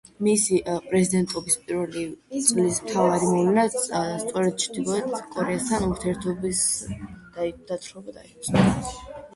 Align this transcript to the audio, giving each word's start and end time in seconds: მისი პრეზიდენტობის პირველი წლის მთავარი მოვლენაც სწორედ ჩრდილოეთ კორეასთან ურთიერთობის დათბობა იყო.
მისი 0.25 0.59
პრეზიდენტობის 0.85 1.57
პირველი 1.67 2.05
წლის 2.47 2.79
მთავარი 2.87 3.29
მოვლენაც 3.35 3.77
სწორედ 3.83 4.59
ჩრდილოეთ 4.65 5.23
კორეასთან 5.37 5.87
ურთიერთობის 5.91 6.65
დათბობა 7.77 8.27
იყო. 8.33 8.69